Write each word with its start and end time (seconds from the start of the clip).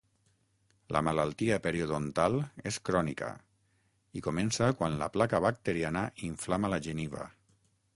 La 0.95 1.01
malaltia 1.07 1.59
periodontal 1.65 2.39
és 2.71 2.81
crònica 2.89 3.29
i 4.21 4.27
comença 4.29 4.73
quan 4.81 5.01
la 5.03 5.13
placa 5.19 5.47
bacteriana 5.49 6.09
inflama 6.33 6.75
la 6.77 6.87
geniva. 6.91 7.33